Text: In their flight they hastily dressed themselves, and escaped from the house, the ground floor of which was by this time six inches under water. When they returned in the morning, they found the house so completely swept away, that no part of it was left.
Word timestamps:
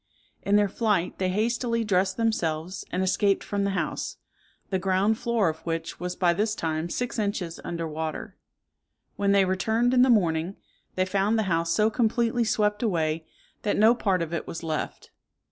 In 0.41 0.55
their 0.55 0.67
flight 0.67 1.19
they 1.19 1.29
hastily 1.29 1.83
dressed 1.83 2.17
themselves, 2.17 2.83
and 2.91 3.03
escaped 3.03 3.43
from 3.43 3.65
the 3.65 3.69
house, 3.77 4.17
the 4.71 4.79
ground 4.79 5.19
floor 5.19 5.47
of 5.47 5.59
which 5.59 5.99
was 5.99 6.15
by 6.15 6.33
this 6.33 6.55
time 6.55 6.89
six 6.89 7.19
inches 7.19 7.59
under 7.63 7.87
water. 7.87 8.35
When 9.15 9.31
they 9.31 9.45
returned 9.45 9.93
in 9.93 10.01
the 10.01 10.09
morning, 10.09 10.55
they 10.95 11.05
found 11.05 11.37
the 11.37 11.43
house 11.43 11.71
so 11.71 11.91
completely 11.91 12.43
swept 12.45 12.81
away, 12.81 13.27
that 13.61 13.77
no 13.77 13.93
part 13.93 14.23
of 14.23 14.33
it 14.33 14.47
was 14.47 14.63
left. 14.63 15.11